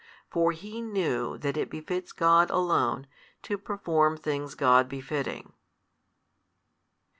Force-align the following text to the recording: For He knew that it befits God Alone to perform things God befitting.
For 0.31 0.51
He 0.51 0.81
knew 0.81 1.37
that 1.37 1.57
it 1.57 1.69
befits 1.69 2.11
God 2.11 2.49
Alone 2.49 3.05
to 3.43 3.55
perform 3.55 4.17
things 4.17 4.55
God 4.55 4.89
befitting. 4.89 5.53